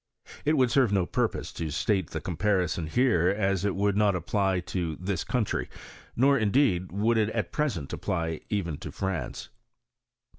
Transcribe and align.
It 0.45 0.57
would 0.57 0.71
serve 0.71 0.91
no 0.91 1.05
purpose 1.05 1.53
to 1.53 1.69
state 1.69 2.09
the 2.09 2.19
comparison 2.19 2.87
here, 2.87 3.29
as 3.29 3.63
it 3.63 3.75
would 3.75 3.95
not 3.95 4.15
apply 4.15 4.59
to 4.61 4.95
this 4.95 5.23
country; 5.23 5.69
nor, 6.15 6.39
indeed, 6.39 6.91
would 6.91 7.19
it 7.19 7.29
at 7.29 7.51
present 7.51 7.93
apply 7.93 8.41
even 8.49 8.77
to 8.79 8.91
France. 8.91 9.49